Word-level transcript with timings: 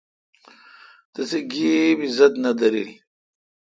تسی 1.13 1.39
گیب 1.51 1.97
اعزت 2.03 2.33
نہ 2.43 2.51
دارل۔ 2.59 2.89